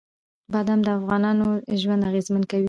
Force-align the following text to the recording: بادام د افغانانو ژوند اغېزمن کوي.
بادام 0.53 0.79
د 0.83 0.87
افغانانو 0.99 1.45
ژوند 1.81 2.05
اغېزمن 2.09 2.43
کوي. 2.49 2.59